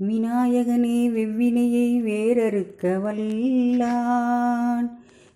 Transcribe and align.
விநாயகனே 0.00 1.10
வெவ்வினையை 1.10 2.02
வேறறுக்க 2.02 2.80
வல்லான். 2.80 4.90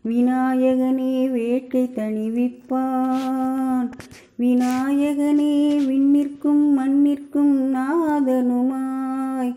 விநாயகனே 0.04 1.30
வேட்கை 1.30 1.82
தணிவிப்பான். 1.82 3.90
விநாயகனே 4.38 5.86
விண்ணிற்கும் 5.86 6.78
மண்ணிற்கும் 6.78 7.74
நாதனுமாய். 7.74 9.56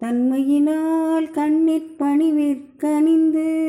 தன்மையினால் 0.00 1.30
கண்ணிற் 1.30 1.94
பணிவிற்கணிந்து. 1.98 3.64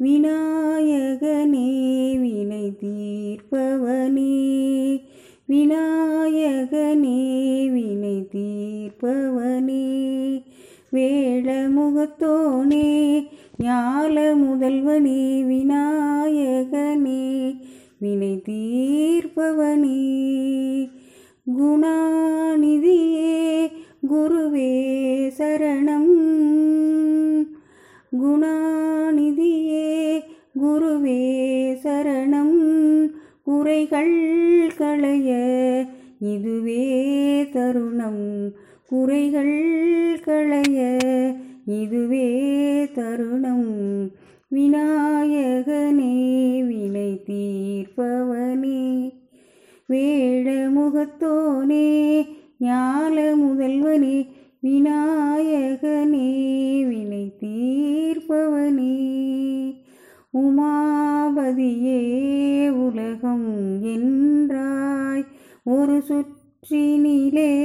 விநாயகனே 0.00 2.20
வினை 2.20 2.72
தீர்ப்பவனே. 2.80 5.00
விநாயகனே 5.48 7.33
தீர்ப்பவனே 9.02 10.42
வேளமுகத்தோனே 10.92 13.26
ஞால 13.58 14.34
முதல்வனே 14.34 15.44
விநாயகனே 15.44 17.56
வினை 17.98 18.42
தீர்ப்பவனே 18.48 20.02
குணாநிதியே 21.58 23.70
குருவே 24.10 24.72
சரணம். 25.38 26.14
குணாநிதியே 28.22 30.22
குருவே 30.62 31.20
சரணம். 31.82 33.10
குறைகள் 33.44 34.72
களைய 34.76 35.86
இதுவே 36.20 37.48
தருணம். 37.52 38.54
குறைகள் 38.88 40.20
களைய 40.24 41.00
இதுவே 41.66 42.88
தருணம். 42.92 44.10
விநாயகனே 44.54 46.12
வினை 46.66 47.22
தீர்ப்பவனே 47.26 49.12
வேழமுகத்தோனே 49.88 51.06
ஞால 52.60 53.34
முதல்வனே 53.34 54.26
விநாயகனே 54.62 56.28
வினை 56.88 57.32
தீர்ப்பவனே. 57.40 59.02
உமாபதியே 60.38 62.02
உலகம் 62.68 63.82
என்றாய் 63.84 65.24
ஒரு 65.64 66.02
சுற்றினிலே 66.08 67.62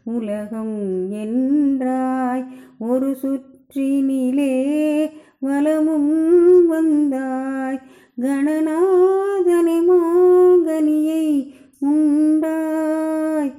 உலகம் 0.03 1.11
என்றாய் 1.11 2.45
ஒரு 2.79 3.17
சுற்றினிலே 3.23 5.11
வலமும் 5.39 6.67
வந்தாய். 6.67 7.81
கணநாதனை 8.21 9.89
மாங்கனியை 9.89 11.53
உண்டாய். 11.81 13.53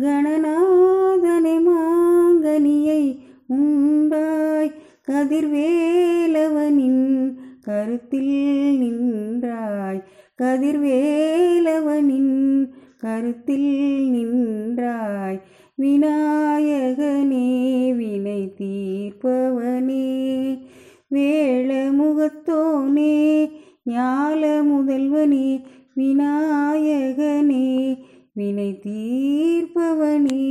கணநாதனை 0.00 1.68
மாங்கனியை 1.68 3.18
உண்டாய். 3.48 4.72
கதிர்வேலவனின் 5.08 7.36
கருத்தில் 7.62 8.78
நின்றாய். 8.78 10.02
கதிர்வேலவனின் 10.42 12.68
கருத்தில் 12.98 14.10
நின்றாய். 14.10 15.40
விநாயகனே 15.82 17.94
வினை 17.94 18.54
தீர்ப்பவனே 18.60 20.58
வேள 21.08 21.90
முகத்தோனே 21.90 23.50
ஞால 23.90 24.62
முதல்வனே 24.62 25.62
விநாயகனே 25.96 27.98
வினை 28.32 28.80
தீர்ப்பவனே. 28.86 30.45